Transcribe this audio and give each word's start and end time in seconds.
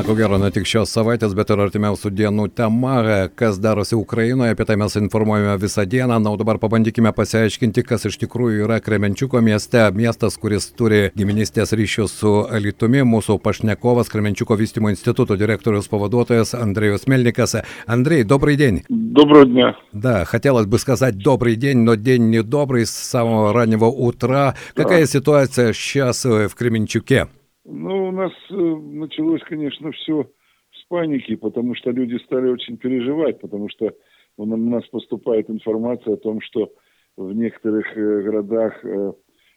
Na 0.00 0.04
ko 0.06 0.14
gero, 0.14 0.38
ne 0.38 0.48
tik 0.54 0.64
šios 0.70 0.92
savaitės, 0.94 1.32
bet 1.36 1.50
ir 1.50 1.60
artimiausių 1.60 2.12
dienų 2.14 2.44
tema, 2.56 2.92
kas 3.36 3.58
darosi 3.60 3.96
Ukrainoje, 3.98 4.54
apie 4.54 4.64
tai 4.64 4.76
mes 4.80 4.94
informuojame 4.96 5.56
visą 5.60 5.82
dieną. 5.84 6.16
Na, 6.22 6.30
o 6.30 6.38
dabar 6.40 6.60
pabandykime 6.62 7.10
pasiaiškinti, 7.12 7.82
kas 7.84 8.06
iš 8.08 8.16
tikrųjų 8.22 8.64
yra 8.64 8.78
Kremenčiuko 8.80 9.42
mieste, 9.44 9.82
miestas, 9.92 10.38
kuris 10.40 10.70
turi 10.78 11.10
giminystės 11.18 11.74
ryšius 11.76 12.14
su 12.20 12.32
Alitumi. 12.48 13.02
Mūsų 13.02 13.36
pašnekovas 13.42 14.08
Kremenčiuko 14.08 14.56
vystimo 14.56 14.88
instituto 14.94 15.36
direktorius 15.36 15.90
паводотоес 15.92 16.54
Андреус 16.54 17.04
Мельникас. 17.10 17.58
Андрей, 17.84 18.22
добрый 18.22 18.56
день. 18.56 18.84
Доброго 18.88 19.44
дня. 19.44 19.74
Да, 19.92 20.24
хотелось 20.24 20.64
бы 20.64 20.78
сказать 20.78 21.18
добрый 21.18 21.56
день, 21.56 21.84
но 21.84 21.96
день 21.96 22.30
не 22.30 22.42
добрый 22.42 22.86
с 22.86 22.94
самого 22.94 23.52
раннего 23.52 23.86
утра. 23.86 24.54
Какая 24.72 25.04
ситуация 25.04 25.74
сейчас 25.74 26.24
в 26.24 26.54
Кременчуке? 26.54 27.26
Ну, 27.65 28.09
у 28.09 28.11
нас 28.11 28.31
э, 28.51 28.53
началось, 28.53 29.41
конечно, 29.41 29.91
все 29.91 30.29
с 30.71 30.85
паники, 30.87 31.35
потому 31.35 31.73
что 31.73 31.89
люди 31.89 32.17
стали 32.23 32.49
очень 32.49 32.77
переживать, 32.77 33.41
потому 33.41 33.69
что 33.69 33.91
у 34.37 34.45
нас 34.45 34.85
поступает 34.87 35.49
информация 35.49 36.13
о 36.13 36.17
том, 36.17 36.41
что 36.41 36.71
в 37.17 37.33
некоторых 37.33 37.85
э, 37.97 38.21
городах 38.21 38.85
э, 38.85 39.13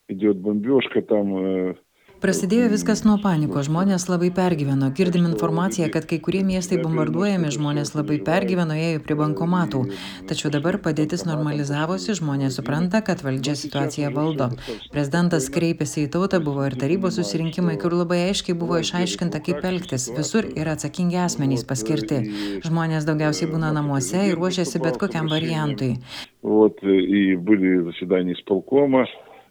идет 0.09 0.39
бомбежка, 0.39 1.03
там 1.03 1.77
Prasidėjo 2.24 2.70
viskas 2.72 3.02
nuo 3.04 3.18
panikos, 3.20 3.66
žmonės 3.68 4.06
labai 4.08 4.30
pergyveno. 4.32 4.88
Girdim 4.96 5.26
informaciją, 5.28 5.90
kad 5.92 6.06
kai 6.08 6.22
kurie 6.24 6.40
miestai 6.48 6.78
bombarduojami, 6.80 7.50
žmonės 7.52 7.90
labai 7.98 8.16
pergyveno, 8.24 8.78
ėjo 8.80 9.02
prie 9.04 9.18
bankomatų. 9.20 9.82
Tačiau 10.30 10.54
dabar 10.54 10.78
padėtis 10.86 11.26
normalizavosi, 11.28 12.16
žmonės 12.22 12.56
supranta, 12.62 13.02
kad 13.04 13.26
valdžia 13.28 13.58
situaciją 13.60 14.14
valdo. 14.16 14.48
Prezidentas 14.94 15.50
kreipėsi 15.52 16.06
į 16.06 16.14
tautą, 16.16 16.40
buvo 16.46 16.64
ir 16.70 16.78
tarybos 16.80 17.20
susirinkimai, 17.20 17.76
kur 17.84 17.92
labai 17.92 18.22
aiškiai 18.30 18.56
buvo 18.56 18.80
išaiškinta, 18.80 19.44
kaip 19.44 19.68
elgtis. 19.74 20.08
Visur 20.16 20.48
yra 20.56 20.78
atsakingi 20.78 21.20
asmenys 21.26 21.68
paskirti. 21.68 22.22
Žmonės 22.64 23.04
daugiausiai 23.04 23.52
būna 23.52 23.76
namuose 23.76 24.30
ir 24.30 24.40
ruošiasi 24.40 24.80
bet 24.88 24.96
kokiam 25.04 25.28
variantui. 25.28 25.98
Вот, 26.42 26.80
и 26.84 27.36
были 27.36 27.84
заседания 27.84 28.32
исполкома 28.32 29.08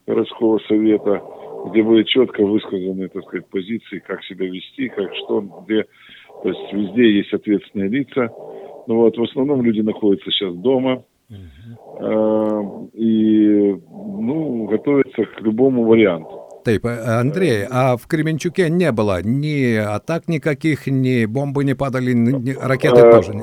городского 0.07 0.59
совета, 0.69 1.21
Где 1.70 1.84
были 1.84 2.04
четко 2.04 2.44
высказаны, 2.46 3.08
так 3.10 3.24
сказать, 3.24 3.48
позиции, 3.48 4.00
как 4.06 4.24
себя 4.24 4.48
вести, 4.48 4.90
как 4.90 5.14
что, 5.16 5.42
где. 5.66 5.86
То 6.44 6.50
есть 6.50 6.74
везде 6.74 7.18
есть 7.18 7.34
ответственные 7.34 7.90
лица. 7.90 8.30
Ну 8.88 8.96
вот, 8.96 9.18
в 9.18 9.24
основном 9.24 9.62
люди 9.64 9.82
находятся 9.82 10.32
сейчас 10.32 10.56
дома. 10.56 11.04
Uh-huh. 11.30 12.90
И, 12.94 13.76
ну, 13.84 14.66
готовятся 14.66 15.26
к 15.26 15.42
любому 15.42 15.84
варианту. 15.84 16.48
Taip, 16.64 16.86
Андрей, 16.86 17.66
а 17.70 17.98
в 17.98 18.08
Кременчуке 18.08 18.70
не 18.70 18.92
было 18.94 19.22
ни 19.22 19.76
атак 19.76 20.30
никаких, 20.30 20.88
ни 20.88 21.26
бомбы 21.26 21.66
не 21.66 21.76
падали, 21.76 22.14
ни 22.14 22.52
ракеты 22.52 23.02
uh, 23.02 23.12
тоже? 23.12 23.34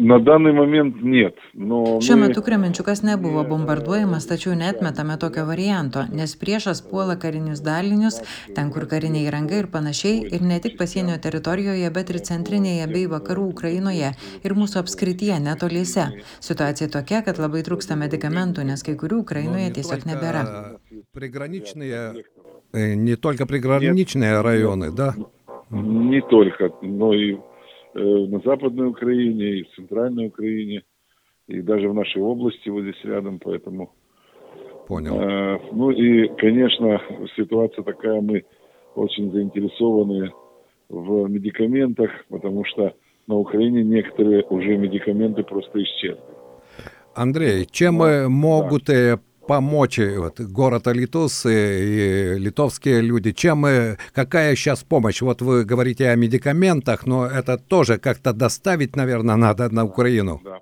На 0.00 0.18
данный 0.20 0.52
момент 0.52 1.02
нет. 1.02 1.36
Но 1.54 2.00
Šiuo 2.00 2.16
мы... 2.16 2.28
metu 2.28 2.42
Kremenčiukas 2.42 3.02
nebuvo 3.02 3.44
bombarduojamas, 3.48 4.26
tačiau 4.28 4.52
netmetame 4.54 5.16
tokio 5.16 5.46
varianto, 5.46 6.04
nes 6.12 6.36
priešas 6.36 6.82
puola 6.84 7.16
karinius 7.16 7.62
dalinius, 7.64 8.20
ten 8.54 8.68
kur 8.70 8.84
karinė 8.84 9.24
įranga 9.24 9.56
ir 9.56 9.70
panašiai, 9.72 10.20
ir 10.36 10.44
ne 10.44 10.60
tik 10.60 10.76
pasienio 10.76 11.16
teritorijoje, 11.16 11.88
bet 11.96 12.12
ir 12.12 12.20
centrinėje 12.28 12.90
bei 12.92 13.06
vakarų 13.08 13.48
Ukrainoje 13.54 14.12
ir 14.44 14.56
mūsų 14.60 14.82
apskrityje 14.84 15.40
netoliese. 15.40 16.10
Situacija 16.44 16.92
tokia, 16.92 17.22
kad 17.24 17.40
labai 17.40 17.64
trūksta 17.64 17.96
medikamentų, 17.96 18.68
nes 18.68 18.84
kai 18.84 18.98
kurių 19.00 19.24
Ukrainoje 19.24 19.72
tiesiog 19.80 20.04
nebėra. 20.12 20.44
Приграничные, 21.16 22.24
не 22.74 23.16
только 23.16 23.46
приграничные 23.46 24.42
районы, 24.42 24.92
да? 24.92 25.14
Не 25.70 26.20
только, 26.20 26.70
но 26.82 27.14
и 27.14 27.38
на 27.93 28.39
Западной 28.39 28.87
Украине, 28.87 29.59
и 29.59 29.63
в 29.63 29.75
Центральной 29.75 30.27
Украине, 30.27 30.83
и 31.47 31.61
даже 31.61 31.89
в 31.89 31.93
нашей 31.93 32.21
области 32.21 32.69
вот 32.69 32.83
здесь 32.83 33.03
рядом, 33.03 33.39
поэтому... 33.39 33.91
Понял. 34.87 35.19
Э, 35.19 35.59
ну 35.71 35.91
и, 35.91 36.27
конечно, 36.37 37.01
ситуация 37.35 37.83
такая, 37.83 38.21
мы 38.21 38.43
очень 38.95 39.31
заинтересованы 39.31 40.31
в 40.89 41.29
медикаментах, 41.29 42.11
потому 42.29 42.65
что 42.65 42.93
на 43.27 43.35
Украине 43.35 43.83
некоторые 43.83 44.43
уже 44.49 44.77
медикаменты 44.77 45.43
просто 45.43 45.81
исчезли. 45.83 46.19
Андрей, 47.13 47.65
чем 47.69 47.99
да, 47.99 48.27
могут 48.29 48.85
да 48.85 49.19
помочь 49.50 49.98
вот, 49.98 50.40
город 50.40 50.86
Алитус 50.88 51.46
и 51.46 52.34
литовские 52.38 53.00
люди? 53.00 53.32
Чем, 53.32 53.64
какая 54.12 54.56
сейчас 54.56 54.82
помощь? 54.82 55.22
Вот 55.22 55.42
вы 55.42 55.64
говорите 55.64 56.08
о 56.08 56.16
медикаментах, 56.16 57.06
но 57.06 57.26
это 57.26 57.58
тоже 57.58 57.98
как-то 57.98 58.32
доставить, 58.32 58.96
наверное, 58.96 59.36
надо 59.36 59.68
на 59.68 59.84
Украину. 59.84 60.40
Да. 60.44 60.60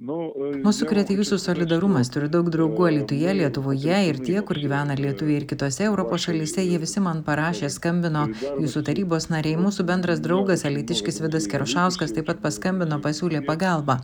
Mūsų 0.00 0.86
krėtė 0.88 1.12
jūsų 1.18 1.36
solidarumas, 1.42 2.08
turiu 2.08 2.30
daug 2.32 2.46
draugų 2.48 2.86
Lietuvoje, 2.94 3.34
Lietuvoje 3.36 3.98
ir 4.08 4.20
tie, 4.24 4.38
kur 4.48 4.56
gyvena 4.56 4.96
Lietuvoje 4.96 5.42
ir 5.42 5.44
kitose 5.44 5.84
Europos 5.84 6.24
šalyse, 6.24 6.64
jie 6.64 6.78
visi 6.80 7.02
man 7.04 7.20
parašė, 7.26 7.68
skambino, 7.68 8.22
jūsų 8.62 8.80
tarybos 8.88 9.28
nariai, 9.28 9.60
mūsų 9.60 9.84
bendras 9.90 10.24
draugas 10.24 10.64
Alitiškis 10.64 11.20
Vidas 11.20 11.44
Kerušauskas 11.52 12.16
taip 12.16 12.30
pat 12.32 12.40
paskambino, 12.40 12.96
pasiūlė 13.04 13.44
pagalbą. 13.44 13.98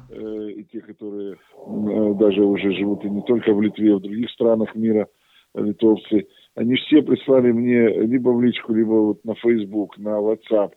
Даже 2.13 2.43
уже 2.43 2.71
живут 2.71 3.03
и 3.05 3.09
не 3.09 3.21
только 3.21 3.53
в 3.53 3.61
Литве, 3.61 3.95
в 3.95 4.01
других 4.01 4.29
странах 4.31 4.75
мира 4.75 5.07
литовцы. 5.55 6.27
Они 6.55 6.75
все 6.75 7.01
прислали 7.01 7.51
мне 7.51 7.87
либо 8.05 8.29
в 8.29 8.41
личку, 8.41 8.73
либо 8.73 8.91
вот 8.91 9.25
на 9.25 9.35
Facebook, 9.35 9.97
на 9.97 10.19
WhatsApp. 10.19 10.71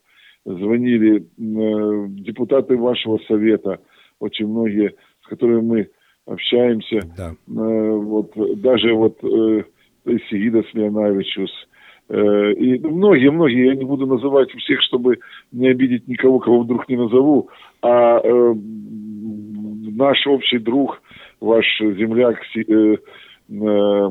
Звонили 0.44 1.26
депутаты 1.36 2.76
вашего 2.76 3.18
совета, 3.26 3.80
очень 4.20 4.46
многие, 4.46 4.94
с 5.24 5.28
которыми 5.28 5.60
мы 5.62 5.88
общаемся. 6.26 7.00
Да. 7.16 7.32
Э, 7.48 7.90
вот, 7.96 8.32
даже 8.60 8.92
вот 8.94 9.18
э, 9.24 9.64
Сигида 10.28 10.62
Смирновичус, 10.70 11.50
э, 12.08 12.52
и 12.52 12.78
многие-многие, 12.78 13.66
я 13.66 13.74
не 13.74 13.84
буду 13.84 14.06
называть 14.06 14.50
всех, 14.50 14.82
чтобы 14.82 15.18
не 15.50 15.68
обидеть 15.68 16.06
никого, 16.08 16.38
кого 16.38 16.60
вдруг 16.60 16.88
не 16.88 16.96
назову, 16.96 17.48
а 17.82 18.20
э, 18.22 18.54
наш 18.54 20.26
общий 20.26 20.58
друг, 20.58 21.00
ваш 21.44 21.64
земляк 21.80 22.36
э, 22.56 22.96
э, 23.50 24.10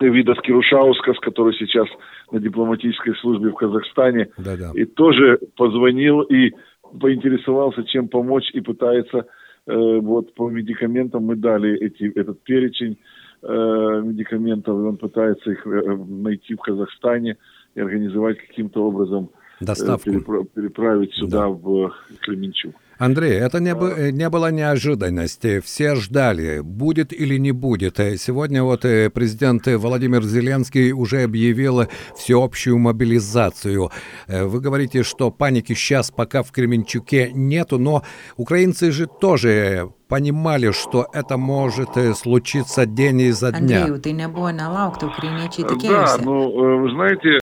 Видас 0.00 0.38
Кирушаускас, 0.42 1.18
который 1.20 1.54
сейчас 1.54 1.86
на 2.30 2.40
дипломатической 2.40 3.14
службе 3.16 3.50
в 3.50 3.54
Казахстане, 3.54 4.28
Да-да. 4.38 4.70
и 4.74 4.84
тоже 4.84 5.38
позвонил 5.56 6.20
и 6.22 6.52
поинтересовался, 7.00 7.82
чем 7.84 8.08
помочь, 8.08 8.48
и 8.54 8.60
пытается 8.60 9.26
э, 9.66 9.98
вот 10.00 10.34
по 10.34 10.48
медикаментам 10.48 11.24
мы 11.24 11.36
дали 11.36 11.76
эти, 11.78 12.04
этот 12.18 12.40
перечень 12.44 12.96
э, 13.42 14.02
медикаментов, 14.04 14.78
и 14.78 14.82
он 14.86 14.96
пытается 14.96 15.50
их 15.50 15.66
э, 15.66 15.96
найти 16.08 16.54
в 16.54 16.58
Казахстане 16.60 17.36
и 17.74 17.80
организовать 17.80 18.38
каким-то 18.38 18.84
образом 18.86 19.30
Доставку. 19.60 20.10
э, 20.10 20.12
перепра- 20.14 20.44
переправить 20.54 21.12
сюда, 21.14 21.40
Да. 21.42 21.48
в 21.48 21.92
Кременчуг. 22.20 22.74
Андрей, 22.98 23.38
это 23.38 23.60
не, 23.60 23.74
бы- 23.74 24.10
не 24.12 24.28
было 24.28 24.50
неожиданности. 24.50 25.60
Все 25.60 25.94
ждали, 25.94 26.60
будет 26.60 27.12
или 27.12 27.38
не 27.38 27.52
будет. 27.52 27.98
Сегодня 28.18 28.62
вот 28.64 28.84
э, 28.84 29.08
президент 29.10 29.66
Владимир 29.68 30.22
Зеленский 30.24 30.90
уже 30.92 31.22
объявил 31.22 31.86
всеобщую 32.16 32.78
мобилизацию. 32.78 33.90
Э, 34.26 34.44
Вы 34.44 34.60
говорите, 34.60 35.02
что 35.04 35.30
паники 35.30 35.74
сейчас 35.74 36.10
пока 36.10 36.42
в 36.42 36.50
Кременчуке 36.50 37.30
нету, 37.32 37.78
но 37.78 38.02
украинцы 38.36 38.90
же 38.90 39.06
тоже 39.06 39.90
понимали, 40.08 40.72
что 40.72 41.06
это 41.12 41.36
может 41.36 41.96
э, 41.96 42.14
случиться 42.14 42.84
день 42.86 43.20
изо 43.20 43.52
дня. 43.52 43.86
Andrėjau, 43.86 43.98
tai 44.00 44.12
nebuvo 44.12 44.50
nelaukta, 44.50 45.06
ukrainiečiai 45.06 45.62
Да, 45.68 45.74
tikėjosi. 45.74 46.24
ну, 46.24 46.82
вы 46.82 46.90
знаете... 46.90 47.40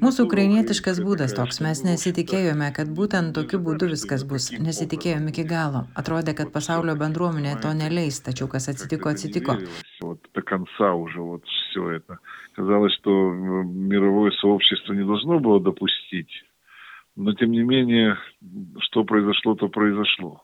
Mūsų 0.00 0.24
ukrainietiškas 0.24 1.02
būdas 1.04 1.34
toks, 1.36 1.58
mes 1.60 1.82
nesitikėjome, 1.84 2.70
kad 2.72 2.88
būtent 2.96 3.34
tokiu 3.36 3.58
būdu 3.60 3.90
viskas 3.90 4.22
bus, 4.24 4.46
nesitikėjome 4.56 5.34
iki 5.34 5.44
galo. 5.50 5.82
Atrodė, 6.00 6.32
kad 6.38 6.48
pasaulio 6.54 6.94
bendruomenė 7.02 7.58
to 7.60 7.74
neleis, 7.76 8.22
tačiau 8.24 8.48
kas 8.48 8.70
atsitiko, 8.72 9.12
atsitiko. 9.12 9.58
Вот 10.00 10.24
до 10.32 10.40
конца 10.40 10.94
уже 10.94 11.20
вот 11.20 11.44
все 11.44 11.90
это. 11.90 12.18
Казалось, 12.56 12.94
что 12.94 13.10
э, 13.10 13.64
мировое 13.64 14.30
сообщество 14.40 14.94
не 14.94 15.04
должно 15.04 15.40
было 15.40 15.60
допустить. 15.60 16.32
Но 17.16 17.34
тем 17.34 17.50
не 17.50 17.62
менее, 17.62 18.16
что 18.78 19.04
произошло, 19.04 19.56
то 19.56 19.68
произошло. 19.68 20.42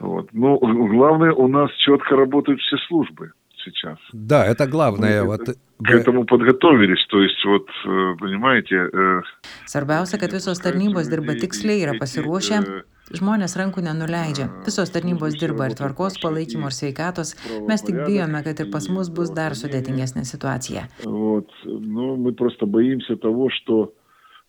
Вот. 0.00 0.28
Ну, 0.34 0.58
главное, 0.58 1.32
у 1.32 1.48
нас 1.48 1.70
четко 1.76 2.14
работают 2.14 2.60
все 2.60 2.76
службы. 2.88 3.32
сейчас. 3.64 3.98
Да, 4.12 4.44
это 4.46 4.66
главное. 4.66 5.22
Мы 5.22 5.26
вот, 5.28 5.40
это- 5.42 5.54
К 5.84 5.90
этому 5.90 6.24
подготовились, 6.24 7.04
то 7.08 7.20
есть 7.20 7.44
вот, 7.44 7.68
э, 7.84 8.14
понимаете... 8.18 8.88
э, 8.92 9.20
Svarbiausia, 9.66 10.18
kad 10.18 10.32
visos 10.32 10.58
tarnybos 10.60 11.08
dirba 11.10 11.34
tiksliai, 11.34 11.82
yra 11.84 11.92
pasiruošę, 12.00 12.56
э, 12.64 12.82
žmonės 13.12 13.56
rankų 13.60 13.82
nenuleidžia. 13.84 14.46
Visos 14.64 14.88
tarnybos 14.90 15.36
dirba 15.38 15.66
ir 15.68 15.74
tvarkos 15.76 16.16
palaikymo, 16.22 16.66
ir 16.70 16.72
sveikatos. 16.72 17.34
Mes 17.68 17.82
tik 17.82 17.96
bijome, 18.06 18.40
kad 18.42 18.58
ir 18.60 18.70
pas 18.72 18.88
mus 18.88 19.10
bus 19.10 19.28
dar 19.30 19.52
sudėtingesnė 19.52 20.24
situacija. 20.24 20.88
Вот, 21.04 21.50
ну, 21.64 22.16
мы 22.16 22.32
просто 22.32 22.64
боимся 22.66 23.16
того, 23.16 23.50
что 23.50 23.92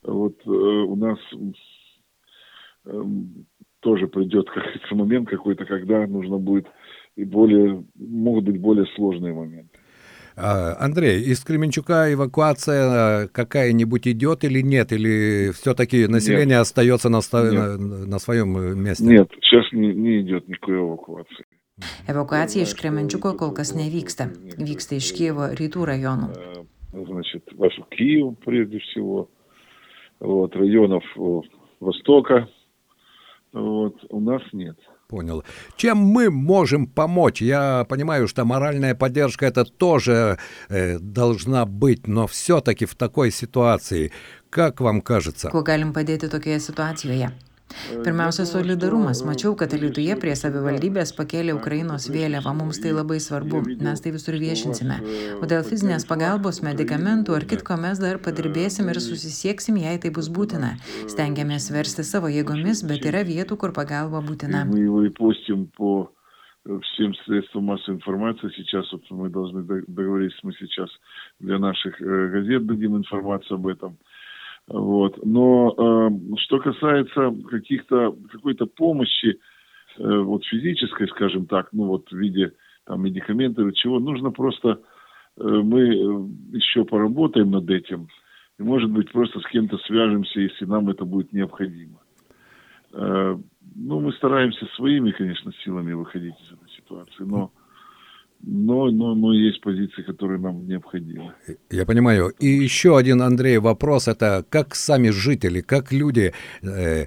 вот 0.04 0.36
э, 0.46 0.50
у 0.50 0.96
нас 0.96 1.20
эм, 2.86 3.46
тоже 3.82 4.08
придет 4.08 4.48
как 4.50 4.64
говорится, 4.64 4.96
момент 4.96 5.30
какой-то, 5.30 5.66
когда 5.66 6.08
нужно 6.08 6.38
будет 6.38 6.68
и 7.17 7.25
более, 7.25 7.85
могут 7.97 8.45
быть 8.45 8.61
более 8.61 8.87
сложные 8.97 9.35
моменты. 9.35 9.79
А, 10.37 10.77
Андрей, 10.81 11.21
из 11.21 11.45
Кременчука 11.45 12.13
эвакуация 12.13 13.25
э, 13.25 13.29
какая-нибудь 13.29 14.09
идет 14.09 14.45
или 14.45 14.63
нет? 14.63 14.93
Или 14.93 15.51
все-таки 15.53 16.07
население 16.07 16.59
остается 16.59 17.11
на, 17.11 17.19
Нет. 17.19 17.79
на, 17.79 18.07
на 18.07 18.19
своем 18.19 18.57
э, 18.57 18.75
месте? 18.75 19.05
Нет, 19.05 19.29
сейчас 19.43 19.71
не, 19.73 19.93
не 19.95 20.23
идет 20.23 20.49
никакой 20.49 20.77
эвакуации. 20.77 21.45
Evakuacija 22.07 22.63
iš 22.63 22.75
Kremenčiuko 22.79 23.33
kol 23.39 23.53
kas 23.57 23.73
nevyksta. 23.75 24.29
Vyksta 24.59 24.99
iš 25.01 25.13
Kievo 25.17 25.49
rytų 25.57 25.87
rajonų. 25.89 26.29
Значит, 26.93 27.49
ваш 27.57 27.79
Киев 27.91 28.37
прежде 28.45 28.79
всего, 28.79 29.29
вот, 30.21 30.55
районов 30.57 31.05
э, 31.17 31.41
Востока, 31.81 32.49
вот, 33.53 33.97
у 34.11 34.21
нас 34.21 34.43
нет. 34.53 34.77
Понял. 35.09 35.45
Чем 35.77 35.99
мы 35.99 36.31
можем 36.31 36.87
помочь? 36.87 37.43
Я 37.43 37.85
понимаю, 37.89 38.29
что 38.29 38.45
моральная 38.45 38.95
поддержка 38.95 39.47
это 39.47 39.65
тоже 39.65 40.39
э, 40.69 40.99
должна 40.99 41.67
быть, 41.67 42.07
но 42.07 42.27
все-таки 42.27 42.87
в 42.87 42.95
такой 42.95 43.31
ситуации, 43.31 44.13
как 44.51 44.81
вам 44.81 45.01
кажется? 45.03 45.49
Kuo 45.49 45.63
galim 45.63 45.93
padėti 45.93 46.29
tokioje 46.29 46.61
situacijoje? 46.61 47.31
Pirmiausia, 48.04 48.46
solidarumas. 48.48 49.20
Mačiau, 49.28 49.52
kad 49.60 49.74
Lietuvoje 49.76 50.16
prie 50.20 50.34
savivaldybės 50.40 51.12
pakėlė 51.18 51.54
Ukrainos 51.58 52.08
vėliavą. 52.10 52.54
Mums 52.58 52.80
tai 52.82 52.94
labai 52.96 53.20
svarbu. 53.22 53.60
Mes 53.84 54.02
tai 54.02 54.14
visur 54.16 54.38
viešinsime. 54.40 54.98
O 55.44 55.46
dėl 55.52 55.66
fizinės 55.68 56.08
pagalbos, 56.10 56.62
medikamentų 56.66 57.36
ar 57.38 57.46
kitko 57.52 57.78
mes 57.78 58.00
dar 58.02 58.18
padirbėsim 58.24 58.90
ir 58.90 59.00
susisieksim, 59.04 59.78
jei 59.84 60.00
tai 60.02 60.10
bus 60.16 60.30
būtina. 60.32 60.74
Stengiamės 61.12 61.70
versti 61.76 62.08
savo 62.08 62.32
jėgomis, 62.34 62.82
bet 62.88 63.06
yra 63.06 63.22
vietų, 63.28 63.60
kur 63.62 63.76
pagalba 63.76 64.24
И 64.24 64.28
būtina. 64.32 64.66
мы 64.66 64.80
его 64.80 65.04
и 65.04 65.10
постим 65.10 65.68
по 65.78 66.10
э, 66.66 66.80
всем 66.82 67.14
средствам 67.26 67.66
массовой 67.66 67.98
информации. 67.98 68.50
Сейчас 68.56 68.92
вот 68.92 69.04
мы 69.12 69.30
должны 69.30 69.62
дог- 69.64 69.86
договориться, 69.88 70.40
мы 70.44 70.54
сейчас 70.54 70.90
для 71.40 71.60
наших 71.60 72.02
э, 72.02 72.30
газет 72.32 72.66
дадим 72.66 72.98
информацию 72.98 73.56
об 73.56 73.68
этом. 73.68 73.98
Вот. 74.69 75.25
Но 75.25 75.75
э, 75.77 76.37
что 76.39 76.59
касается 76.59 77.35
каких-то 77.51 78.17
какой-то 78.31 78.67
помощи, 78.67 79.39
э, 79.99 80.19
вот 80.19 80.45
физической, 80.45 81.09
скажем 81.09 81.47
так, 81.47 81.69
ну 81.73 81.87
вот 81.87 82.09
в 82.11 82.17
виде 82.17 82.53
там 82.87 83.03
медикаментов 83.03 83.67
или 83.67 83.75
чего, 83.75 83.99
нужно 83.99 84.31
просто 84.31 84.81
э, 85.37 85.43
мы 85.43 85.81
э, 85.81 86.57
еще 86.57 86.85
поработаем 86.85 87.51
над 87.51 87.69
этим. 87.71 88.09
И, 88.59 88.63
может 88.63 88.91
быть, 88.91 89.11
просто 89.11 89.41
с 89.41 89.47
кем-то 89.47 89.79
свяжемся, 89.79 90.41
если 90.41 90.65
нам 90.67 90.89
это 90.89 91.05
будет 91.05 91.33
необходимо. 91.33 91.99
Э, 92.93 93.37
Ну, 93.75 94.01
мы 94.01 94.13
стараемся 94.13 94.67
своими, 94.77 95.13
конечно, 95.13 95.51
силами 95.65 95.95
выходить 95.95 96.35
из 96.41 96.53
этой 96.53 96.71
ситуации, 96.77 97.25
но, 97.25 97.51
но, 98.43 98.91
но, 98.91 99.15
но 99.15 99.33
есть 99.33 99.61
позиции, 99.61 100.03
которые 100.03 100.41
нам 100.41 100.67
необходимы. 100.67 101.33
Я 101.71 101.87
понимаю. 101.87 102.33
И 102.41 102.49
еще 102.49 102.97
один, 102.97 103.23
Андрей, 103.23 103.59
вопрос. 103.59 104.09
Это 104.09 104.45
как 104.49 104.75
сами 104.75 105.11
жители, 105.11 105.61
как 105.61 105.93
люди, 105.93 106.33
э, 106.63 107.07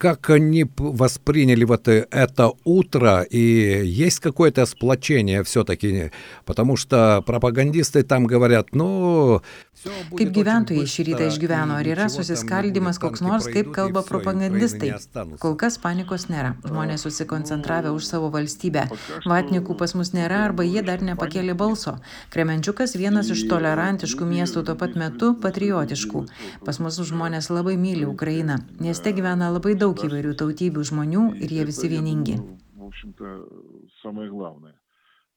как 0.00 0.28
они 0.30 0.64
п- 0.64 0.84
восприняли 0.84 1.64
вот 1.64 1.88
э, 1.88 2.06
это 2.10 2.52
утро, 2.64 3.22
и 3.22 3.82
есть 3.84 4.20
какое-то 4.20 4.66
сплочение 4.66 5.42
все-таки, 5.42 6.12
потому 6.44 6.76
что 6.76 7.22
пропагандисты 7.26 8.02
там 8.02 8.26
говорят, 8.26 8.74
ну... 8.74 9.42
всё 9.76 9.90
будет 10.10 10.20
Kaip 10.20 10.30
очень 10.30 10.36
gyventojai 10.40 10.86
šį 10.88 11.02
rytą 11.04 11.24
быстро, 11.24 11.36
išgyveno, 11.36 11.72
ar 11.76 11.86
и 11.86 11.90
yra 11.92 12.04
ничего 12.04 12.08
там 12.08 12.16
не 12.16 12.24
susiskaldimas 12.24 12.96
будет, 12.96 13.04
koks 13.04 13.18
танки 13.20 13.30
nors, 13.30 13.44
kaip 13.44 13.52
пройдут, 13.52 13.72
и 13.72 13.76
kalba 13.76 14.00
всё, 14.00 14.00
и 14.00 14.00
Украины 14.00 14.08
propagandistai? 14.08 14.88
не 14.88 14.94
останутся. 14.96 15.42
Kol 15.42 15.56
kas 15.56 15.78
panikos 15.78 16.22
nėra. 16.32 16.50
Žmonės 16.64 17.00
susikoncentravę 17.04 17.90
už 17.92 18.04
savo 18.06 18.30
valstybę. 18.30 18.88
Vatnikų 19.26 19.76
pas 19.76 19.94
mus 19.94 20.12
nėra 20.16 20.38
arba 20.48 20.64
jie 20.64 20.82
dar 20.82 21.02
nepakėlė 21.02 21.54
balso. 21.54 22.00
Kremenčiukas 22.32 22.96
vienas 22.96 23.28
iš 23.28 23.44
tolerantiškų 23.52 24.24
miestų 24.24 24.64
tuo 24.64 24.74
pat 24.74 24.96
metu 24.96 25.34
patriotiškų. 25.34 26.24
Pas 26.64 26.78
mus 26.80 26.96
žmonės 26.96 27.50
labai 27.52 27.76
myli 27.76 28.06
Ukrainą. 28.08 28.64
Mieste 28.80 29.12
gyvena 29.12 29.52
labai 29.52 29.74
daug 29.74 29.89
įvairių 29.99 30.33
tautybių 30.37 30.81
žmonių 30.83 31.23
ir 31.41 31.49
jie 31.51 31.65
visi 31.65 31.87
vieningi. 31.89 32.35
думаю, 32.37 32.57
В 32.75 32.83
общем-то, 32.87 33.27
самое 34.01 34.29
главное. 34.29 34.79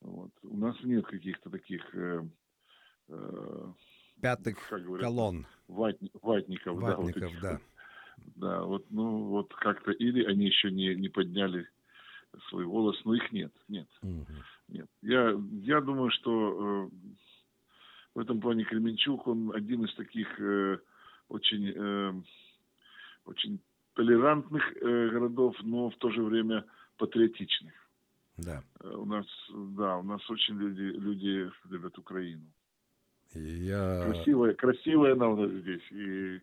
Вот. 0.00 0.30
У 0.42 0.56
нас 0.56 0.76
нет 0.84 1.06
каких-то 1.06 1.50
таких 1.50 1.82
Пятых 4.20 4.56
колонн, 5.00 5.46
ватни- 5.68 6.10
ватников. 6.22 6.80
да, 6.80 6.96
вот 6.96 7.04
ватников, 7.04 7.32
да. 7.42 7.60
Да, 8.36 8.62
вот, 8.62 8.86
ну, 8.90 9.24
вот 9.24 9.52
как-то, 9.54 9.90
или 9.90 10.24
они 10.24 10.46
еще 10.46 10.70
не, 10.70 10.94
не 10.94 11.08
подняли 11.08 11.68
свой 12.48 12.64
голос, 12.64 12.96
но 13.04 13.14
их 13.14 13.32
нет, 13.32 13.52
нет. 13.68 13.88
Мгм. 14.02 14.26
Нет. 14.68 14.88
Я, 15.02 15.34
я 15.62 15.80
думаю, 15.80 16.10
что 16.10 16.88
э, 16.88 16.90
в 18.14 18.18
этом 18.20 18.40
плане 18.40 18.64
Кременчук, 18.64 19.26
он 19.26 19.52
один 19.54 19.84
из 19.84 19.94
таких 19.94 20.28
э, 20.40 20.78
очень, 21.28 21.72
э, 21.74 22.22
очень 23.26 23.60
толерантных 23.94 24.62
э, 24.76 25.08
городов, 25.10 25.56
но 25.62 25.90
в 25.90 25.96
то 25.96 26.10
же 26.10 26.22
время 26.22 26.64
патриотичных. 26.98 27.72
Да. 28.36 28.62
Э, 28.80 28.88
у 28.94 29.04
нас, 29.04 29.26
да, 29.52 29.96
у 29.98 30.02
нас 30.02 30.28
очень 30.30 30.56
люди, 30.58 30.82
люди 30.82 31.50
любят 31.70 31.98
Украину. 31.98 32.44
Я... 33.34 34.04
Красивая, 34.06 34.54
красивая 34.54 35.12
она 35.14 35.28
у 35.28 35.36
нас 35.36 35.50
здесь, 35.50 35.82
и, 35.90 36.40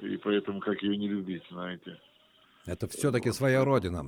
и 0.00 0.16
поэтому 0.18 0.60
как 0.60 0.82
ее 0.82 0.96
не 0.96 1.08
любить, 1.08 1.42
знаете. 1.50 1.98
Это 2.66 2.86
все-таки 2.88 3.30
Вот. 3.30 3.36
своя 3.36 3.64
родина. 3.64 4.04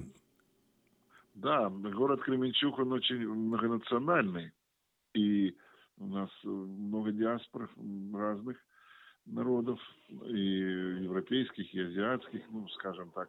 Да, 1.35 1.71
город 1.71 2.21
Кременчук, 2.23 2.79
он 2.79 2.93
очень 2.93 3.27
многонациональный. 3.27 4.53
И 5.15 5.57
у 5.99 6.07
нас 6.07 6.31
э, 6.45 6.49
много 6.49 7.13
диаспор 7.13 7.71
разных 8.13 8.59
народов, 9.27 9.81
и 10.09 10.41
европейских, 11.03 11.73
и 11.75 11.81
азиатских, 11.81 12.43
ну, 12.51 12.69
скажем 12.69 13.11
так. 13.13 13.29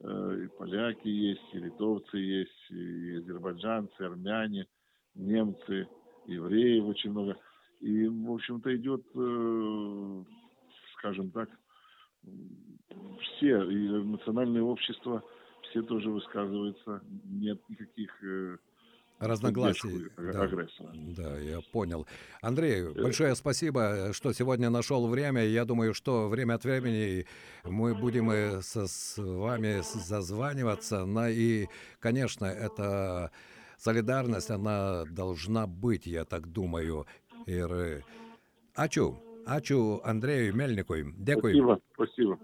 Э, 0.00 0.44
И 0.44 0.48
поляки 0.58 1.08
есть, 1.08 1.54
и 1.54 1.58
литовцы 1.58 2.18
есть, 2.18 2.70
и 2.70 3.16
азербайджанцы, 3.16 4.00
армяне, 4.00 4.66
немцы, 5.14 5.88
евреев 6.26 6.84
очень 6.84 7.10
много. 7.10 7.36
И, 7.80 8.06
в 8.06 8.32
общем-то, 8.32 8.74
идет, 8.76 9.04
э, 9.14 10.24
скажем 10.94 11.30
так, 11.30 11.48
все, 13.20 13.62
и 13.70 13.88
национальные 13.88 14.62
общества, 14.62 15.22
все 15.62 15.82
тоже 15.82 16.10
высказываются, 16.10 17.02
нет 17.24 17.60
никаких 17.68 18.10
э, 18.24 18.58
Разногласий. 19.18 20.06
Да. 20.16 20.42
агрессора. 20.42 20.90
Да, 20.94 21.38
я 21.38 21.60
понял. 21.72 22.06
Андрей, 22.40 22.88
большое 22.92 23.34
спасибо, 23.34 23.80
э, 23.80 24.12
что 24.12 24.32
сегодня 24.32 24.70
нашел 24.70 25.06
время. 25.08 25.44
Я 25.44 25.64
думаю, 25.64 25.94
что 25.94 26.28
время 26.28 26.54
от 26.54 26.64
времени 26.64 27.26
мы 27.64 27.94
будем 27.94 28.30
э, 28.30 28.62
со, 28.62 28.86
с 28.86 29.16
вами 29.16 29.82
зазваниваться. 29.82 31.04
На, 31.04 31.30
и, 31.30 31.66
конечно, 31.98 32.44
эта 32.46 33.32
солидарность, 33.76 34.50
она 34.50 35.04
должна 35.06 35.66
быть, 35.66 36.06
я 36.06 36.24
так 36.24 36.46
думаю. 36.46 37.06
Ir 37.48 37.72
e, 37.72 38.02
ačiū, 38.76 39.14
ačiū 39.46 40.00
Andrėjui 40.04 40.52
Melnikui. 40.52 41.04
Dėkui. 41.16 41.54
Спасибо, 41.54 41.80
спасибо. 41.94 42.38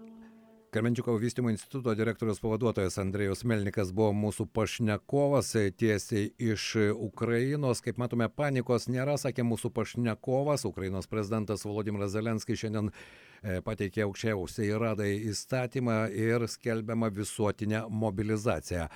Kremenčiuko 0.75 1.13
vystymo 1.15 1.49
instituto 1.49 1.93
direktorius 1.95 2.41
pavaduotojas 2.43 2.97
Andrėjus 2.99 3.45
Melnikas 3.47 3.93
buvo 3.95 4.09
mūsų 4.11 4.43
pašnekovas 4.51 5.53
e, 5.55 5.69
tiesiai 5.71 6.33
iš 6.51 6.65
Ukrainos. 6.91 7.79
Kaip 7.79 7.95
matome, 8.01 8.27
panikos 8.27 8.89
nėra, 8.91 9.13
sakė 9.15 9.45
mūsų 9.47 9.71
pašnekovas. 9.71 10.65
Ukrainos 10.67 11.07
prezidentas 11.07 11.63
Volodymyras 11.63 12.11
Zelenskis 12.11 12.59
šiandien 12.59 12.89
e, 12.91 13.61
pateikė 13.63 14.03
aukščiausiai 14.03 14.75
radai 14.83 15.13
įstatymą 15.29 15.95
ir 16.11 16.43
skelbiama 16.51 17.07
visuotinę 17.21 17.85
mobilizaciją. 17.87 18.89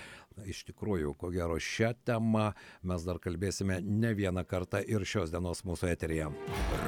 Iš 0.52 0.66
tikrųjų, 0.74 1.16
ko 1.16 1.32
gero, 1.32 1.56
šią 1.64 1.94
temą 2.12 2.50
mes 2.92 3.08
dar 3.08 3.22
kalbėsime 3.24 3.80
ne 3.80 4.12
vieną 4.20 4.44
kartą 4.44 4.84
ir 4.84 5.08
šios 5.08 5.32
dienos 5.32 5.64
mūsų 5.64 5.94
eteryje. 5.96 6.28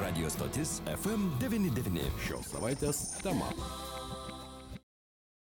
Radio 0.02 0.28
stotis 0.36 0.82
FM99. 0.98 2.12
Šios 2.28 2.52
savaitės 2.52 3.06
tema. 3.24 3.48